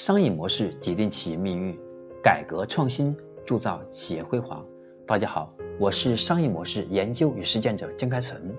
[0.00, 1.78] 商业模式决定企业命运，
[2.22, 4.64] 改革创新铸造企业辉煌。
[5.06, 8.56] 大家好，我是商业模式研究与实践者江开成。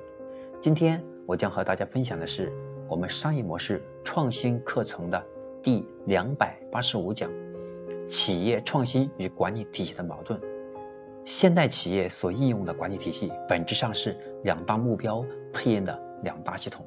[0.60, 2.54] 今天我将和大家分享的是
[2.88, 5.26] 我们商业模式创新课程的
[5.64, 7.32] 第两百八十五讲：
[8.08, 10.40] 企业创新与管理体系的矛盾。
[11.26, 16.86] 现代企业所应用的管理体系，本质上是两大目标配应的两大系统。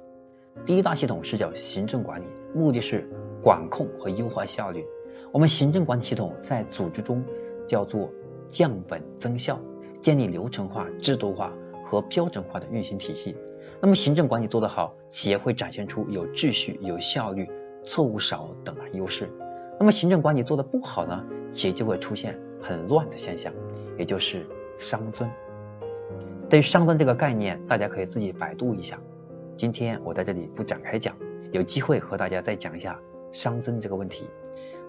[0.65, 3.11] 第一大系统是叫行政管理，目的是
[3.45, 4.87] 管控和优化效率。
[5.31, 7.25] 我们行政管理系统在组织中
[7.69, 8.11] 叫做
[8.49, 9.61] 降本增效，
[10.01, 11.53] 建立流程化、制度化
[11.85, 13.37] 和标准化的运行体系。
[13.83, 17.51] 那么行政管理做得好，企业会展现出有秩序、有效率、
[17.85, 19.31] 错误少等优势。
[19.79, 23.53] 那么行政管理做得不好呢，企业就会出现很乱的现象，
[23.99, 24.47] 也就是
[24.79, 25.31] 熵增。
[26.49, 29.01] 对于熵增这个概念，大家可以自己百度一下。
[29.57, 31.17] 今天我在这里不展开讲，
[31.53, 33.01] 有机会和大家再讲一下
[33.35, 34.25] 熵增这个问题。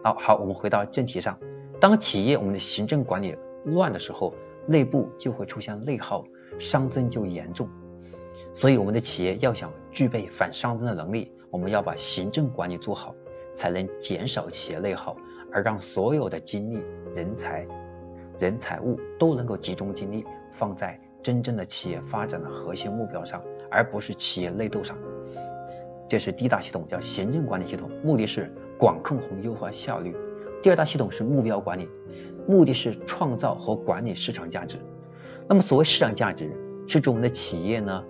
[0.03, 1.39] 好，好，我们回到正题上。
[1.81, 4.35] 当企业我们的行政管理乱的时候，
[4.67, 6.23] 内部就会出现内耗，
[6.59, 7.67] 熵增就严重。
[8.53, 13.15] 所以我们的企业要想具备反熵增的能力，我们要把行政管理做好，
[13.51, 15.15] 才能减少企业内耗，
[15.51, 16.83] 而让所有的精力、
[17.15, 17.67] 人才、
[18.39, 23.41] 人财物都能够集中精力放在真正的企业发展的核心目标上。
[23.71, 24.95] 而不是企业内斗上，
[26.07, 30.15] 这是第一大系统，叫行政管理系统，目的是管控和优化效率。
[30.61, 31.89] 第二大系统是目标管理，
[32.47, 34.77] 目的是创造和管理市场价值。
[35.47, 36.55] 那么所谓市场价值，
[36.87, 38.03] 是指我们的企业呢，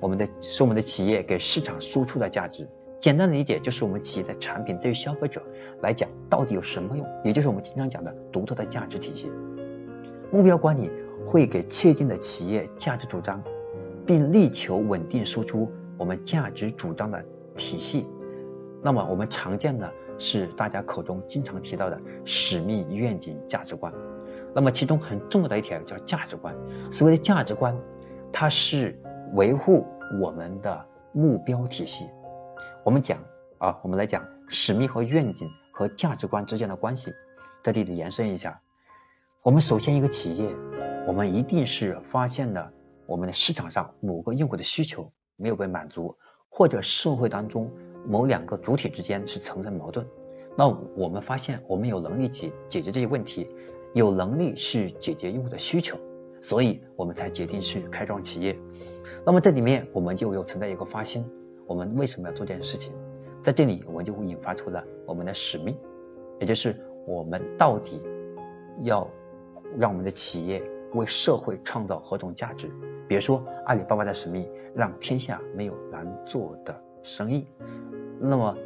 [0.00, 2.68] 我们的是我们的企业给市场输出的价值。
[2.98, 5.42] 简单的理解就是我们企业的产品对于消费者
[5.80, 9.30] 来讲到底有什么用，也就是我们经常讲的独特的价值体系。
[10.32, 10.90] 目标管理
[11.26, 13.42] 会给确定的企业价值主张。
[14.06, 15.70] 并力求稳定输出
[16.00, 18.08] 我们价值主张的体系。
[18.82, 23.92] 那么我们常见的是大家口中经常提到的使命、愿景、价值观。
[24.54, 26.56] 那么其中很重要的一条叫价值观。
[26.90, 27.78] 所谓的价值观，
[28.32, 28.98] 它是
[29.34, 29.86] 维护
[30.22, 32.06] 我们的目标体系。
[32.82, 33.18] 我们讲
[33.58, 37.12] 啊，我们来讲使命和愿景和价值观之间的关系，
[37.62, 38.62] 在这里延伸一下。
[39.44, 40.56] 我们首先一个企业，
[41.06, 42.72] 我们一定是发现了。
[43.06, 46.16] 我们的市场上某个用户的需求没有被满足，
[46.50, 47.72] 或者社会当中
[48.06, 50.06] 某两个主体之间是存在矛盾，
[50.56, 53.48] 那我们发现我们有能力解解决这些问题，
[53.94, 55.98] 有能力去解决用户的需求，
[56.40, 58.58] 所以我们才决定去开创企业。
[59.24, 61.24] 那么这里面我们就有存在一个发心，
[61.66, 62.92] 我们为什么要做这件事情？
[63.42, 65.78] 在这里我们就会引发出了我们的使命，
[66.38, 68.02] 也就是我们到底
[68.82, 69.10] 要
[69.78, 70.62] 让我们的企业
[70.92, 72.70] 为社会创造何种价值？
[73.10, 77.44] 别说阿里巴巴的使命，让天下没有难做的生意。
[78.20, 78.56] 那么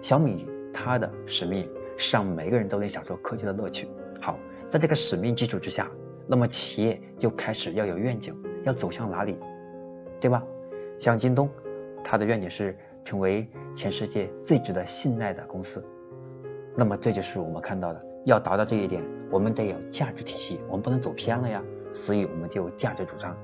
[0.00, 3.88] 小米它的使命是让每个人都能享受科技的乐趣。
[4.20, 5.90] 好，在这个使命基础之下，
[6.28, 9.40] 那么企业就开始要有愿景，要走向哪里，
[10.20, 10.44] 对吧？
[11.00, 11.50] 像京东，
[12.04, 15.84] 它的愿景是成为全世界最值得信赖的公司。
[16.76, 19.02] 那么这就是我们看到的，要达到这一点，
[19.32, 21.60] 我们得有价值体系，我们不能走偏了呀。
[21.90, 23.36] 所以我们就价值主张。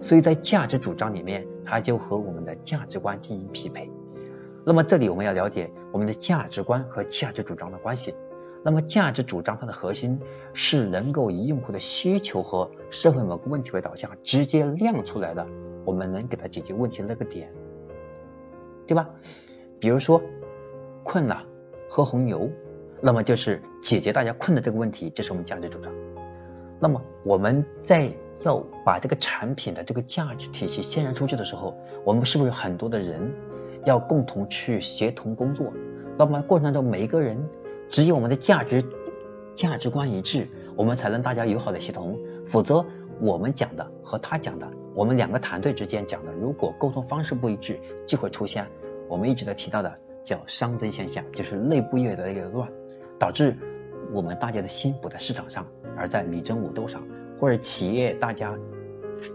[0.00, 3.90] 所以在价值主张里面，它就和我们的价值观进行匹配。
[4.64, 8.14] 那么这里我们要了解我们的价值观和价值主张的关系。
[8.62, 10.20] 那么价值主张它的核心
[10.54, 15.46] 是能够以用户的需求和社会某个问题为导向，直接亮出来的，
[15.84, 17.52] 我们能给他解决问题的那个点，
[18.86, 19.10] 对吧？
[19.80, 20.22] 比如说
[21.02, 21.44] 困了，
[21.90, 22.50] 喝红牛，
[23.02, 25.92] 那么就是解决大家困的这个问题，这是我们价值主张。
[26.80, 31.74] 那么我们在要把这个产品的这个价值体系宣传出去的时候，
[32.04, 33.32] 我们是不是很多的人
[33.84, 35.72] 要共同去协同工作？
[36.18, 37.48] 那么过程中每一个人
[37.88, 38.84] 只有我们的价值
[39.56, 42.18] 价值观一致，我们才能大家友好的协同。
[42.46, 42.84] 否则
[43.20, 48.66] 我们讲的和他讲的，我们两个团队之间讲的，如果沟通方式不一致，就会出现
[49.08, 52.70] 我们一直在提到的叫熵增现象，就是内部业的一个乱，
[53.18, 53.56] 导致
[54.12, 55.66] 我们大家的心不在市场上，
[55.96, 57.02] 而在你争我斗上。
[57.44, 58.58] 或者企业大家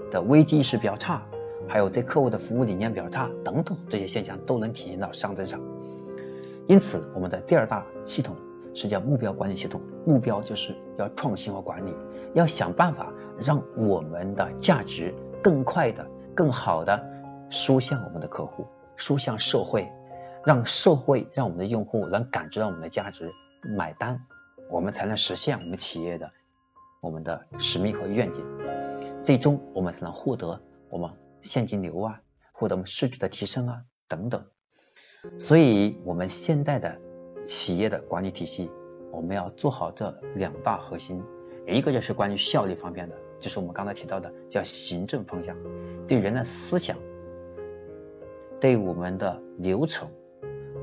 [0.09, 1.27] 的危机意识比较差，
[1.67, 5.61] 还有对客户的服务理念比较差等等这些现象都能体现到商增上。
[6.65, 8.35] 因此，我们的第二大系统
[8.73, 11.94] 是叫目标管理系统，目标就是要创新和管理，
[12.33, 15.13] 要想办法让我们的价值
[15.44, 17.07] 更快的、更好的
[17.51, 18.65] 输向我们的客户，
[18.95, 19.91] 输向社会，
[20.44, 23.31] 让社会让我们的用户能感知到我们的价值，
[23.77, 24.25] 买单，
[24.71, 26.31] 我们才能实现我们企业的。
[27.01, 28.44] 我们的使命和愿景，
[29.24, 31.12] 最终我们才能获得我们
[31.42, 34.46] 现金流啊，获得我们市值的提升啊等等。
[35.38, 37.00] 所以，我们现在的
[37.44, 38.69] 企业的管理体系，
[39.12, 41.24] 我们要做好这两大核心，
[41.68, 45.57] 一个就是关于效率方面的，就是我们刚才提到的叫行政方向，
[46.06, 46.98] 对人的思想，
[48.60, 50.10] 对我们的流程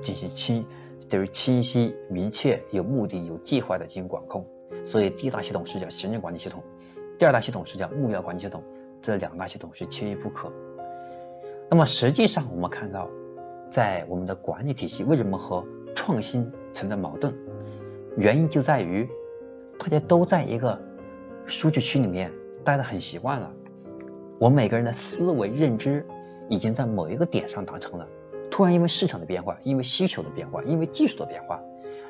[0.02, 0.66] 进行清，
[1.10, 4.46] 就是清晰、明确、有目的、有计划的进行管控。
[4.84, 6.62] 所以第一大系统是叫行政管理系统，
[7.18, 8.62] 第二大系统是叫目标管理系统，
[9.02, 10.52] 这两大系统是缺一不可。
[11.68, 13.10] 那么实际上我们看到，
[13.70, 17.34] 在我们的管理体系为什么和创新存在矛盾？
[18.16, 19.08] 原因就在于
[19.78, 20.80] 大家都在一个
[21.44, 22.32] 数据区里面
[22.64, 23.52] 待得很习惯了，
[24.38, 26.06] 我们每个人的思维认知
[26.48, 28.08] 已经在某一个点上达成了，
[28.50, 31.60] 突然因为市场的变化，因为需求的变化，因为技术的变化，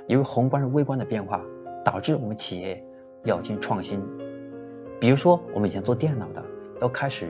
[0.06, 1.44] 因为宏观和微观的变化。
[1.86, 2.84] 导致我们企业
[3.22, 4.02] 要进行创新，
[4.98, 6.44] 比如说我们以前做电脑的，
[6.80, 7.28] 要开始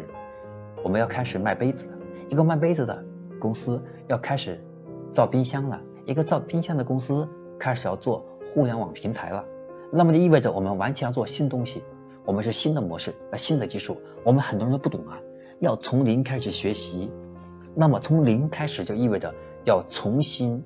[0.82, 1.99] 我们要开始卖杯子了，
[2.31, 3.05] 一个卖杯子的
[3.38, 4.64] 公司要开始
[5.12, 8.25] 造冰箱了，一个造冰箱的公司开始要做
[8.55, 9.44] 互联网平台了，
[9.93, 11.82] 那么就意味着我们完全要做新东西，
[12.25, 15.20] 我们是新的模式，那新的技术，我们很多人都不懂啊，
[15.61, 17.12] 要从零开始学习，
[17.75, 19.35] 那么从零开始就意味着
[19.67, 20.64] 要重新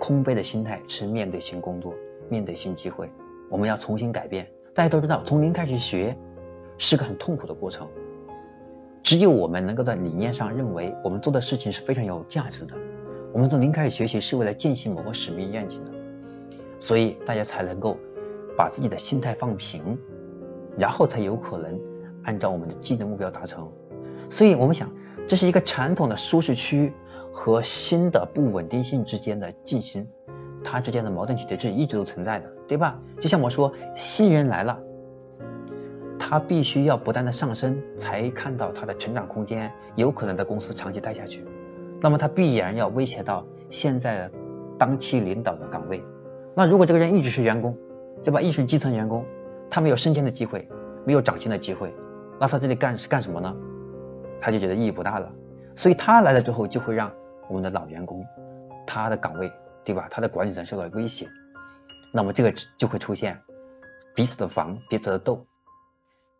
[0.00, 1.94] 空杯的心态去面对新工作。
[2.28, 3.10] 面对新机会，
[3.50, 4.50] 我们要重新改变。
[4.74, 6.16] 大家都知道，从零开始学
[6.78, 7.88] 是个很痛苦的过程。
[9.02, 12.74] 只有我们能够在理念上认为我们做的事情是非常有价值的，
[13.32, 15.92] 我们从零开始学习是为了践行某个使命愿景的，
[16.80, 17.98] 所以大家才能够
[18.56, 19.98] 把自己的心态放平，
[20.78, 21.78] 然后才有可能
[22.22, 23.72] 按照我们的技能目标达成。
[24.30, 24.92] 所以我们想，
[25.28, 26.94] 这是一个传统的舒适区
[27.30, 30.08] 和新的不稳定性之间的进行。
[30.64, 32.98] 他之间的矛盾体是一直都存在的，对吧？
[33.20, 34.80] 就像我说，新人来了，
[36.18, 41.44] 他必须要不断的上升，才看到他的成长空间，有可能在公司长期待下去。
[42.00, 44.30] 那么他必然要威胁到现在的
[44.78, 46.02] 当期领导的岗位。
[46.56, 47.76] 那如果这个人一直是员工，
[48.24, 48.40] 对吧？
[48.40, 49.26] 一直是基层员工，
[49.70, 50.68] 他没有升迁的机会，
[51.04, 51.94] 没有涨薪的机会，
[52.40, 53.54] 那他这里干是干什么呢？
[54.40, 55.32] 他就觉得意义不大了。
[55.76, 57.12] 所以他来了之后，就会让
[57.48, 58.24] 我们的老员工
[58.86, 59.50] 他的岗位。
[59.84, 60.08] 对吧？
[60.10, 61.28] 他的管理层受到威胁，
[62.12, 63.42] 那么这个就会出现
[64.14, 65.46] 彼此的防、彼此的斗。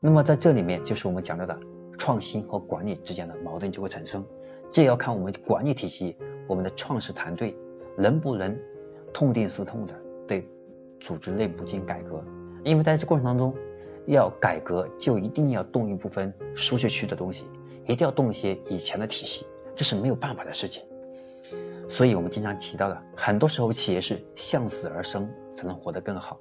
[0.01, 1.59] 那么在这里面，就是我们讲到的
[1.99, 4.27] 创新和管理之间的矛盾就会产生。
[4.71, 6.17] 这要看我们管理体系、
[6.49, 7.57] 我们的创始团队
[7.97, 8.59] 能不能
[9.13, 9.95] 痛定思痛的
[10.27, 10.49] 对
[11.01, 12.25] 组织内部进行改革。
[12.65, 13.55] 因为在这过程当中，
[14.07, 17.45] 要改革就一定要动一部分舒适区的东西，
[17.85, 20.85] 一定要动一些以前的体系，这是没有办法的事情。
[21.89, 26.41] 所以我们经常提到的，很多时候企业是向死而生，才能活得更好。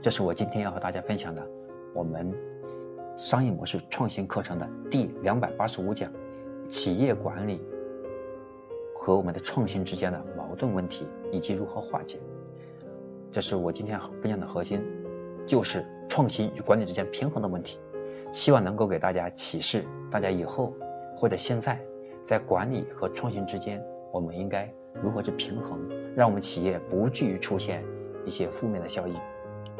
[0.00, 1.46] 这是我今天要和大家分享的
[1.94, 2.34] 我们
[3.16, 6.12] 商业模式创新课程的第两百八十五讲：
[6.68, 7.60] 企业管理
[8.94, 12.18] 和我们的创新之间的矛盾问题以及如何化解。
[13.30, 14.82] 这是我今天分享的核心，
[15.46, 17.78] 就是创新与管理之间平衡的问题。
[18.32, 20.74] 希望能够给大家启示，大家以后
[21.16, 21.84] 或者现在
[22.24, 23.84] 在管理和创新之间。
[24.14, 24.72] 我们应该
[25.02, 27.84] 如何去平衡，让我们企业不至于出现
[28.24, 29.16] 一些负面的效应，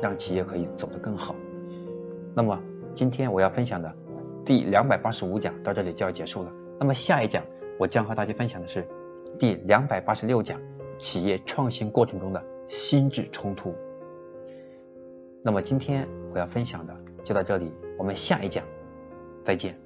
[0.03, 1.37] 让企业可以走得更好。
[2.35, 2.61] 那么
[2.95, 3.95] 今天我要分享的
[4.45, 6.51] 第两百八十五讲到这里就要结束了。
[6.81, 7.45] 那么下一讲
[7.79, 8.89] 我将和大家分享的是
[9.39, 10.61] 第两百八十六讲
[10.99, 13.73] 企业创新过程中的心智冲突。
[15.45, 18.65] 那么今天我要分享的就到这里，我们下一讲
[19.45, 19.84] 再见。